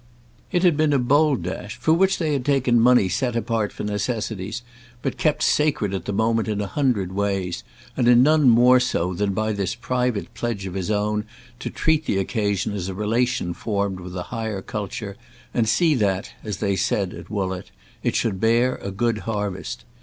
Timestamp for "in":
6.47-6.59, 8.07-8.23